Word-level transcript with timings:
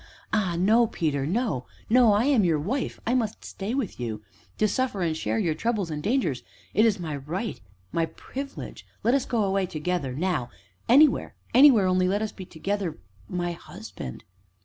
ah 0.33 0.55
no, 0.57 0.87
Peter 0.87 1.27
no 1.27 1.67
no, 1.87 2.11
I 2.13 2.25
am 2.25 2.43
your 2.43 2.57
wife 2.57 2.99
I 3.05 3.13
must 3.13 3.45
stay 3.45 3.75
with 3.75 3.99
you 3.99 4.23
to 4.57 4.67
suffer 4.67 5.03
and 5.03 5.15
share 5.15 5.37
your 5.37 5.53
troubles 5.53 5.91
and 5.91 6.01
dangers 6.01 6.41
it 6.73 6.87
is 6.87 6.99
my 6.99 7.17
right 7.17 7.61
my 7.91 8.07
privilege. 8.07 8.83
Let 9.03 9.13
us 9.13 9.25
go 9.27 9.43
away 9.43 9.67
together, 9.67 10.15
now 10.15 10.49
anywhere 10.89 11.35
anywhere, 11.53 11.85
only 11.85 12.07
let 12.07 12.23
us 12.23 12.31
be 12.31 12.45
together 12.45 12.97
my 13.29 13.51
husband." 13.51 14.23